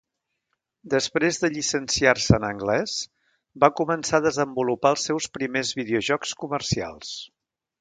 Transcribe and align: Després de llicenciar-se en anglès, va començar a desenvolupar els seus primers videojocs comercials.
Després 0.93 1.37
de 1.43 1.49
llicenciar-se 1.57 2.33
en 2.39 2.47
anglès, 2.47 2.95
va 3.65 3.71
començar 3.83 4.21
a 4.21 4.27
desenvolupar 4.29 4.93
els 4.97 5.05
seus 5.11 5.29
primers 5.39 5.75
videojocs 5.83 6.33
comercials. 6.45 7.17